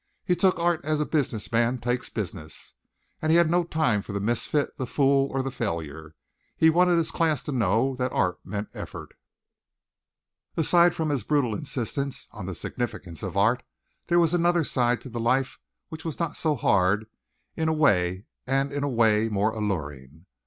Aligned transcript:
He 0.25 0.35
took 0.35 0.57
art 0.57 0.83
as 0.83 0.99
a 0.99 1.05
business 1.05 1.51
man 1.51 1.77
takes 1.77 2.09
business, 2.09 2.73
and 3.21 3.31
he 3.31 3.37
had 3.37 3.51
no 3.51 3.63
time 3.63 4.01
for 4.01 4.13
the 4.13 4.19
misfit, 4.19 4.75
the 4.79 4.87
fool, 4.87 5.27
or 5.31 5.43
the 5.43 5.51
failure. 5.51 6.15
He 6.57 6.71
wanted 6.71 6.97
his 6.97 7.11
class 7.11 7.43
to 7.43 7.51
know 7.51 7.95
that 7.97 8.11
art 8.11 8.39
meant 8.43 8.69
effort. 8.73 9.13
Aside 10.57 10.95
from 10.95 11.09
this 11.09 11.21
brutal 11.21 11.53
insistence 11.55 12.27
on 12.31 12.47
the 12.47 12.55
significance 12.55 13.21
of 13.21 13.37
art, 13.37 13.61
there 14.07 14.17
was 14.17 14.33
another 14.33 14.63
side 14.63 15.01
to 15.01 15.09
the 15.09 15.19
life 15.19 15.59
which 15.89 16.03
was 16.03 16.17
not 16.17 16.35
so 16.35 16.55
hard 16.55 17.01
and 17.55 17.69
in 18.73 18.83
a 18.83 18.89
way 18.95 19.29
more 19.29 19.51
alluring. 19.51 20.25